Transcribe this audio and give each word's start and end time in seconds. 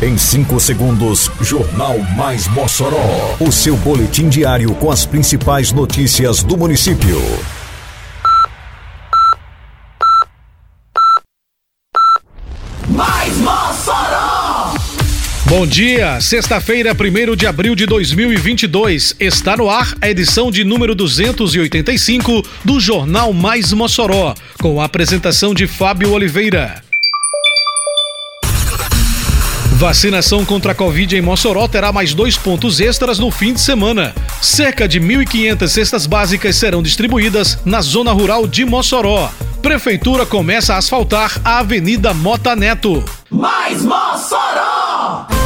Em 0.00 0.16
5 0.16 0.60
segundos, 0.60 1.28
Jornal 1.40 1.98
Mais 2.16 2.46
Mossoró. 2.46 3.36
O 3.40 3.50
seu 3.50 3.76
boletim 3.78 4.28
diário 4.28 4.72
com 4.76 4.92
as 4.92 5.04
principais 5.04 5.72
notícias 5.72 6.40
do 6.40 6.56
município. 6.56 7.20
Mais 12.88 13.36
Mossoró! 13.38 14.74
Bom 15.46 15.66
dia, 15.66 16.20
sexta-feira, 16.20 16.92
1 16.92 17.34
de 17.34 17.48
abril 17.48 17.74
de 17.74 17.84
2022. 17.84 19.16
Está 19.18 19.56
no 19.56 19.68
ar 19.68 19.96
a 20.00 20.08
edição 20.08 20.48
de 20.52 20.62
número 20.62 20.94
285 20.94 22.44
do 22.64 22.78
Jornal 22.78 23.32
Mais 23.32 23.72
Mossoró, 23.72 24.32
com 24.60 24.80
a 24.80 24.84
apresentação 24.84 25.52
de 25.52 25.66
Fábio 25.66 26.12
Oliveira. 26.12 26.87
Vacinação 29.78 30.44
contra 30.44 30.72
a 30.72 30.74
Covid 30.74 31.16
em 31.16 31.22
Mossoró 31.22 31.68
terá 31.68 31.92
mais 31.92 32.12
dois 32.12 32.36
pontos 32.36 32.80
extras 32.80 33.20
no 33.20 33.30
fim 33.30 33.52
de 33.52 33.60
semana. 33.60 34.12
Cerca 34.42 34.88
de 34.88 35.00
1.500 35.00 35.68
cestas 35.68 36.04
básicas 36.04 36.56
serão 36.56 36.82
distribuídas 36.82 37.60
na 37.64 37.80
zona 37.80 38.10
rural 38.10 38.48
de 38.48 38.64
Mossoró. 38.64 39.30
Prefeitura 39.62 40.26
começa 40.26 40.74
a 40.74 40.78
asfaltar 40.78 41.40
a 41.44 41.60
Avenida 41.60 42.12
Mota 42.12 42.56
Neto. 42.56 43.04
Mais 43.30 43.80
Mossoró! 43.84 45.37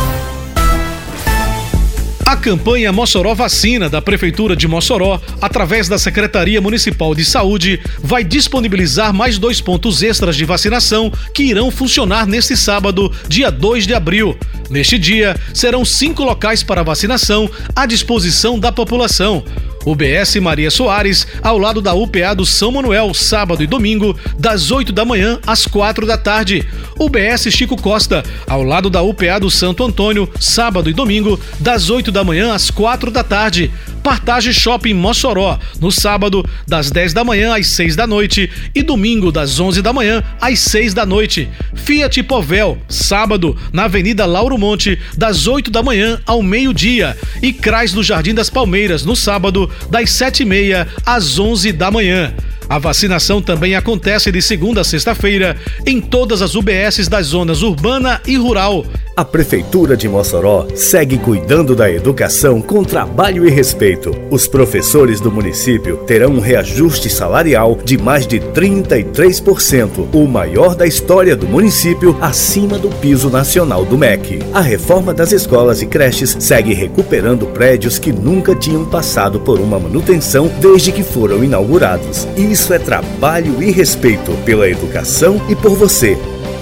A 2.42 2.44
campanha 2.44 2.90
Mossoró 2.90 3.36
Vacina 3.36 3.88
da 3.88 4.02
Prefeitura 4.02 4.56
de 4.56 4.66
Mossoró, 4.66 5.20
através 5.40 5.86
da 5.86 5.96
Secretaria 5.96 6.60
Municipal 6.60 7.14
de 7.14 7.24
Saúde, 7.24 7.80
vai 8.00 8.24
disponibilizar 8.24 9.14
mais 9.14 9.38
dois 9.38 9.60
pontos 9.60 10.02
extras 10.02 10.34
de 10.34 10.44
vacinação 10.44 11.12
que 11.32 11.44
irão 11.44 11.70
funcionar 11.70 12.26
neste 12.26 12.56
sábado, 12.56 13.12
dia 13.28 13.48
2 13.48 13.86
de 13.86 13.94
abril. 13.94 14.36
Neste 14.68 14.98
dia, 14.98 15.36
serão 15.54 15.84
cinco 15.84 16.24
locais 16.24 16.64
para 16.64 16.82
vacinação 16.82 17.48
à 17.76 17.86
disposição 17.86 18.58
da 18.58 18.72
população. 18.72 19.44
UBS 19.84 20.36
Maria 20.36 20.70
Soares, 20.70 21.26
ao 21.42 21.58
lado 21.58 21.80
da 21.80 21.92
UPA 21.92 22.34
do 22.34 22.46
São 22.46 22.72
Manuel, 22.72 23.12
sábado 23.12 23.62
e 23.62 23.66
domingo, 23.66 24.16
das 24.38 24.70
8 24.70 24.92
da 24.92 25.04
manhã 25.04 25.38
às 25.46 25.66
4 25.66 26.06
da 26.06 26.16
tarde. 26.16 26.66
UBS 26.98 27.48
Chico 27.50 27.80
Costa, 27.80 28.22
ao 28.46 28.62
lado 28.62 28.88
da 28.88 29.02
UPA 29.02 29.40
do 29.40 29.50
Santo 29.50 29.84
Antônio, 29.84 30.28
sábado 30.38 30.88
e 30.88 30.92
domingo, 30.92 31.38
das 31.58 31.90
8 31.90 32.12
da 32.12 32.22
manhã 32.22 32.54
às 32.54 32.70
4 32.70 33.10
da 33.10 33.24
tarde. 33.24 33.70
Partage 34.02 34.52
Shopping 34.52 34.94
Mossoró, 34.94 35.58
no 35.80 35.90
sábado, 35.90 36.44
das 36.66 36.90
10 36.90 37.12
da 37.12 37.22
manhã 37.24 37.56
às 37.56 37.68
6 37.68 37.94
da 37.94 38.06
noite 38.06 38.50
e 38.74 38.82
domingo, 38.82 39.30
das 39.30 39.60
11 39.60 39.80
da 39.80 39.92
manhã 39.92 40.22
às 40.40 40.58
6 40.60 40.92
da 40.92 41.06
noite. 41.06 41.48
Fiat 41.74 42.22
Povel, 42.24 42.78
sábado, 42.88 43.56
na 43.72 43.84
Avenida 43.84 44.26
Lauro 44.26 44.58
Monte, 44.58 44.98
das 45.16 45.46
8 45.46 45.70
da 45.70 45.82
manhã 45.82 46.20
ao 46.26 46.42
meio-dia. 46.42 47.16
E 47.40 47.52
Crais 47.52 47.92
do 47.92 48.02
Jardim 48.02 48.34
das 48.34 48.50
Palmeiras, 48.50 49.04
no 49.04 49.14
sábado, 49.14 49.70
das 49.90 50.10
7h30 50.10 50.86
às 51.04 51.38
11 51.38 51.72
da 51.72 51.90
manhã. 51.90 52.32
A 52.68 52.78
vacinação 52.78 53.42
também 53.42 53.74
acontece 53.74 54.32
de 54.32 54.40
segunda 54.40 54.80
a 54.80 54.84
sexta-feira 54.84 55.56
em 55.84 56.00
todas 56.00 56.40
as 56.40 56.54
UBSs 56.54 57.08
das 57.08 57.26
zonas 57.26 57.62
urbana 57.62 58.20
e 58.26 58.36
rural. 58.36 58.86
A 59.14 59.26
Prefeitura 59.26 59.94
de 59.94 60.08
Mossoró 60.08 60.66
segue 60.74 61.18
cuidando 61.18 61.76
da 61.76 61.90
educação 61.90 62.62
com 62.62 62.82
trabalho 62.82 63.46
e 63.46 63.50
respeito. 63.50 64.10
Os 64.30 64.48
professores 64.48 65.20
do 65.20 65.30
município 65.30 65.98
terão 66.06 66.30
um 66.30 66.40
reajuste 66.40 67.10
salarial 67.10 67.76
de 67.84 67.98
mais 67.98 68.26
de 68.26 68.40
33%, 68.40 70.08
o 70.14 70.26
maior 70.26 70.74
da 70.74 70.86
história 70.86 71.36
do 71.36 71.46
município, 71.46 72.16
acima 72.22 72.78
do 72.78 72.88
piso 72.88 73.28
nacional 73.28 73.84
do 73.84 73.98
MEC. 73.98 74.38
A 74.54 74.62
reforma 74.62 75.12
das 75.12 75.30
escolas 75.30 75.82
e 75.82 75.86
creches 75.86 76.34
segue 76.40 76.72
recuperando 76.72 77.46
prédios 77.48 77.98
que 77.98 78.12
nunca 78.12 78.54
tinham 78.54 78.86
passado 78.86 79.38
por 79.38 79.60
uma 79.60 79.78
manutenção 79.78 80.50
desde 80.58 80.90
que 80.90 81.02
foram 81.02 81.44
inaugurados. 81.44 82.26
Isso 82.34 82.72
é 82.72 82.78
trabalho 82.78 83.62
e 83.62 83.70
respeito 83.70 84.32
pela 84.46 84.66
educação 84.70 85.38
e 85.50 85.54
por 85.54 85.74
você. 85.74 86.16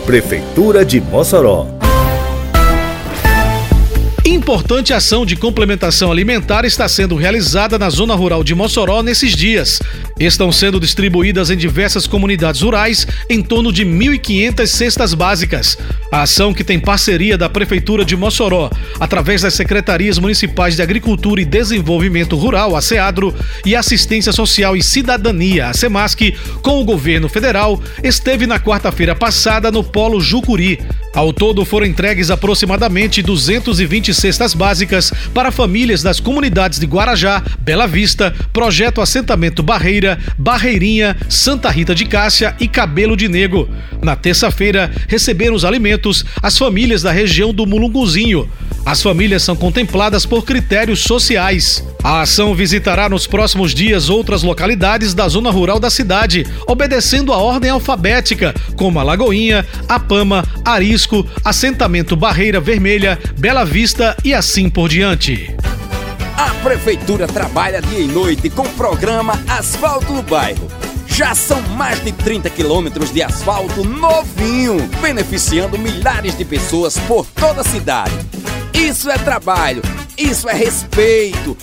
Prefeitura 0.04 0.84
de 0.84 1.00
Mossoró. 1.00 1.79
Importante 4.40 4.94
ação 4.94 5.26
de 5.26 5.36
complementação 5.36 6.10
alimentar 6.10 6.64
está 6.64 6.88
sendo 6.88 7.14
realizada 7.14 7.78
na 7.78 7.90
zona 7.90 8.14
rural 8.14 8.42
de 8.42 8.54
Mossoró 8.54 9.02
nesses 9.02 9.36
dias. 9.36 9.82
Estão 10.18 10.50
sendo 10.50 10.80
distribuídas 10.80 11.50
em 11.50 11.58
diversas 11.58 12.06
comunidades 12.06 12.62
rurais 12.62 13.06
em 13.28 13.42
torno 13.42 13.70
de 13.70 13.84
1.500 13.84 14.66
cestas 14.66 15.12
básicas. 15.12 15.76
A 16.10 16.22
ação, 16.22 16.54
que 16.54 16.64
tem 16.64 16.80
parceria 16.80 17.36
da 17.36 17.50
Prefeitura 17.50 18.02
de 18.02 18.16
Mossoró, 18.16 18.70
através 18.98 19.42
das 19.42 19.52
Secretarias 19.52 20.18
Municipais 20.18 20.74
de 20.74 20.80
Agricultura 20.80 21.42
e 21.42 21.44
Desenvolvimento 21.44 22.34
Rural, 22.34 22.74
a 22.74 22.80
SEADRO, 22.80 23.34
e 23.66 23.76
Assistência 23.76 24.32
Social 24.32 24.74
e 24.74 24.82
Cidadania, 24.82 25.66
a 25.66 25.74
SEMASC, 25.74 26.34
com 26.62 26.80
o 26.80 26.84
governo 26.84 27.28
federal, 27.28 27.78
esteve 28.02 28.46
na 28.46 28.58
quarta-feira 28.58 29.14
passada 29.14 29.70
no 29.70 29.84
Polo 29.84 30.18
Jucuri. 30.18 30.80
Ao 31.12 31.32
todo 31.32 31.64
foram 31.64 31.86
entregues 31.86 32.30
aproximadamente 32.30 33.20
220 33.20 34.14
cestas 34.14 34.54
básicas 34.54 35.12
para 35.34 35.50
famílias 35.50 36.04
das 36.04 36.20
comunidades 36.20 36.78
de 36.78 36.86
Guarajá, 36.86 37.42
Bela 37.58 37.86
Vista, 37.88 38.32
Projeto 38.52 39.00
Assentamento 39.00 39.60
Barreira, 39.60 40.20
Barreirinha, 40.38 41.16
Santa 41.28 41.68
Rita 41.68 41.96
de 41.96 42.04
Cássia 42.04 42.54
e 42.60 42.68
Cabelo 42.68 43.16
de 43.16 43.28
Negro. 43.28 43.68
Na 44.00 44.14
terça-feira, 44.14 44.88
receberam 45.08 45.56
os 45.56 45.64
alimentos 45.64 46.24
as 46.40 46.56
famílias 46.56 47.02
da 47.02 47.10
região 47.10 47.52
do 47.52 47.66
Mulunguzinho. 47.66 48.48
As 48.84 49.02
famílias 49.02 49.42
são 49.42 49.54
contempladas 49.54 50.24
por 50.24 50.44
critérios 50.44 51.02
sociais. 51.02 51.84
A 52.02 52.22
ação 52.22 52.54
visitará 52.54 53.08
nos 53.08 53.26
próximos 53.26 53.74
dias 53.74 54.08
outras 54.08 54.42
localidades 54.42 55.14
da 55.14 55.28
zona 55.28 55.50
rural 55.50 55.78
da 55.78 55.90
cidade, 55.90 56.46
obedecendo 56.66 57.32
a 57.32 57.36
ordem 57.36 57.70
alfabética, 57.70 58.54
como 58.76 58.98
a 58.98 59.02
Lagoinha, 59.02 59.66
Apama, 59.88 60.44
Arisco, 60.64 61.26
Assentamento 61.44 62.16
Barreira 62.16 62.58
Vermelha, 62.58 63.18
Bela 63.38 63.64
Vista 63.64 64.16
e 64.24 64.32
assim 64.32 64.70
por 64.70 64.88
diante. 64.88 65.54
A 66.36 66.50
Prefeitura 66.62 67.26
trabalha 67.26 67.82
dia 67.82 68.00
e 68.00 68.06
noite 68.06 68.48
com 68.48 68.62
o 68.62 68.70
programa 68.70 69.38
Asfalto 69.46 70.12
no 70.12 70.22
Bairro. 70.22 70.68
Já 71.06 71.34
são 71.34 71.60
mais 71.76 72.02
de 72.02 72.12
30 72.12 72.48
quilômetros 72.48 73.12
de 73.12 73.22
asfalto 73.22 73.84
novinho, 73.84 74.78
beneficiando 75.02 75.78
milhares 75.78 76.38
de 76.38 76.46
pessoas 76.46 76.96
por 77.00 77.26
toda 77.26 77.60
a 77.60 77.64
cidade. 77.64 78.12
Isso 78.90 79.08
é 79.08 79.16
trabalho, 79.18 79.82
isso 80.18 80.48
é 80.48 80.52
respeito. 80.52 81.56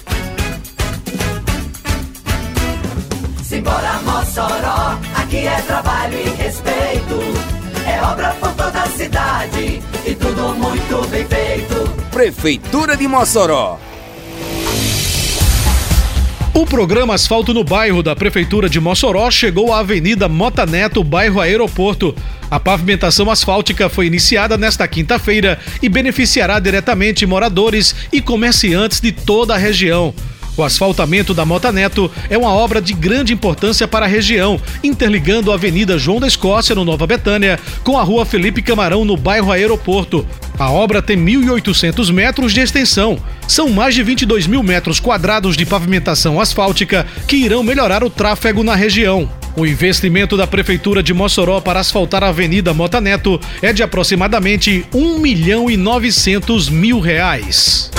Simbora 3.44 4.00
Mossoró, 4.06 4.98
aqui 5.14 5.46
é 5.46 5.62
trabalho 5.68 6.18
e 6.18 6.30
respeito. 6.42 7.20
É 7.86 8.02
obra 8.02 8.30
por 8.40 8.54
toda 8.54 8.82
a 8.82 8.88
cidade 8.88 9.84
e 10.06 10.16
tudo 10.16 10.56
muito 10.56 11.06
bem 11.10 11.26
feito. 11.26 11.90
Prefeitura 12.12 12.96
de 12.96 13.10
Mossoró. 13.10 13.78
O 16.54 16.66
programa 16.66 17.14
Asfalto 17.14 17.54
no 17.54 17.64
Bairro 17.66 18.02
da 18.02 18.16
Prefeitura 18.16 18.70
de 18.70 18.80
Mossoró 18.80 19.30
chegou 19.30 19.74
à 19.74 19.80
Avenida 19.80 20.30
Mota 20.30 20.66
Neto, 20.66 21.04
bairro 21.04 21.42
Aeroporto. 21.42 22.16
A 22.50 22.60
pavimentação 22.60 23.30
asfáltica 23.30 23.90
foi 23.90 24.08
iniciada 24.08 24.58
nesta 24.58 24.88
quinta-feira 24.88 25.60
e 25.82 25.90
beneficiará 25.90 26.60
diretamente 26.60 27.26
moradores 27.26 27.96
e 28.12 28.22
comerciantes 28.22 29.02
de 29.02 29.12
toda 29.12 29.54
a 29.54 29.58
região. 29.58 30.14
O 30.58 30.64
asfaltamento 30.64 31.36
da 31.36 31.46
Mota 31.46 31.72
Neto 31.72 32.10
é 32.32 32.38
uma 32.38 32.50
obra 32.50 32.82
de 32.82 32.92
grande 32.92 33.32
importância 33.32 33.88
para 33.88 34.08
a 34.08 34.10
região, 34.10 34.60
interligando 34.84 35.52
a 35.52 35.54
Avenida 35.54 36.00
João 36.00 36.20
da 36.20 36.26
Escócia, 36.26 36.74
no 36.74 36.84
Nova 36.84 37.06
Betânia, 37.06 37.60
com 37.84 37.96
a 37.96 38.02
Rua 38.02 38.26
Felipe 38.26 38.64
Camarão, 38.64 39.06
no 39.06 39.16
bairro 39.16 39.52
Aeroporto. 39.52 40.26
A 40.58 40.72
obra 40.72 41.00
tem 41.00 41.16
1.800 41.16 42.12
metros 42.12 42.54
de 42.54 42.62
extensão. 42.62 43.20
São 43.48 43.70
mais 43.70 43.94
de 43.94 44.02
22 44.02 44.48
mil 44.48 44.64
metros 44.64 45.00
quadrados 45.00 45.56
de 45.56 45.64
pavimentação 45.64 46.42
asfáltica 46.42 47.06
que 47.28 47.36
irão 47.36 47.62
melhorar 47.62 48.04
o 48.04 48.10
tráfego 48.10 48.64
na 48.64 48.74
região. 48.74 49.30
O 49.58 49.66
investimento 49.66 50.38
da 50.38 50.46
Prefeitura 50.46 51.02
de 51.02 51.16
Mossoró 51.16 51.60
para 51.60 51.80
asfaltar 51.80 52.24
a 52.24 52.28
Avenida 52.28 52.76
Mota 52.76 53.02
Neto 53.02 53.42
é 53.60 53.74
de 53.74 53.82
aproximadamente 53.82 54.86
1 54.94 55.18
milhão 55.18 55.68
e 55.68 55.76
900 55.76 56.70
mil 56.70 57.00
reais. 57.00 57.90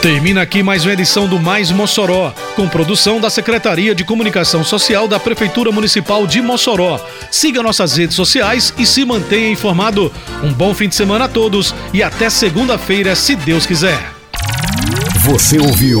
Termina 0.00 0.42
aqui 0.42 0.62
mais 0.62 0.84
uma 0.84 0.92
edição 0.92 1.26
do 1.26 1.40
Mais 1.40 1.72
Mossoró, 1.72 2.32
com 2.54 2.68
produção 2.68 3.20
da 3.20 3.28
Secretaria 3.28 3.96
de 3.96 4.04
Comunicação 4.04 4.62
Social 4.62 5.08
da 5.08 5.18
Prefeitura 5.18 5.72
Municipal 5.72 6.24
de 6.24 6.40
Mossoró. 6.40 7.04
Siga 7.28 7.60
nossas 7.60 7.96
redes 7.96 8.14
sociais 8.14 8.72
e 8.78 8.86
se 8.86 9.04
mantenha 9.04 9.50
informado. 9.50 10.12
Um 10.40 10.52
bom 10.52 10.72
fim 10.72 10.88
de 10.88 10.94
semana 10.94 11.24
a 11.24 11.28
todos 11.28 11.74
e 11.92 12.00
até 12.00 12.30
segunda-feira, 12.30 13.16
se 13.16 13.34
Deus 13.34 13.66
quiser. 13.66 13.98
Você 15.24 15.58
ouviu! 15.58 16.00